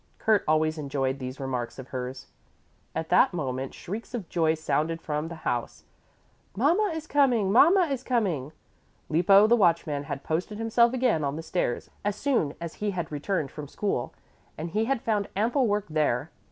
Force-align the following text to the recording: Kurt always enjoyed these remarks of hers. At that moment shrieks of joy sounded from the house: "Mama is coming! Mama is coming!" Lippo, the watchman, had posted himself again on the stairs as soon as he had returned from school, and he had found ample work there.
Kurt 0.17 0.43
always 0.47 0.79
enjoyed 0.79 1.19
these 1.19 1.39
remarks 1.39 1.77
of 1.77 1.89
hers. 1.89 2.25
At 2.95 3.09
that 3.09 3.35
moment 3.35 3.75
shrieks 3.75 4.15
of 4.15 4.29
joy 4.29 4.55
sounded 4.55 4.99
from 4.99 5.27
the 5.27 5.35
house: 5.45 5.83
"Mama 6.57 6.91
is 6.95 7.05
coming! 7.05 7.51
Mama 7.51 7.81
is 7.81 8.01
coming!" 8.01 8.51
Lippo, 9.09 9.45
the 9.45 9.55
watchman, 9.55 10.05
had 10.05 10.23
posted 10.23 10.57
himself 10.57 10.91
again 10.95 11.23
on 11.23 11.35
the 11.35 11.43
stairs 11.43 11.91
as 12.03 12.15
soon 12.15 12.55
as 12.59 12.73
he 12.81 12.89
had 12.89 13.11
returned 13.11 13.51
from 13.51 13.67
school, 13.67 14.11
and 14.57 14.71
he 14.71 14.85
had 14.85 15.03
found 15.03 15.29
ample 15.35 15.67
work 15.67 15.85
there. 15.87 16.31